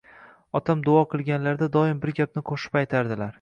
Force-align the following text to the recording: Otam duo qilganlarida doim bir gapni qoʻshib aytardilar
Otam 0.59 0.79
duo 0.87 1.03
qilganlarida 1.11 1.67
doim 1.77 2.01
bir 2.07 2.13
gapni 2.21 2.45
qoʻshib 2.51 2.81
aytardilar 2.83 3.29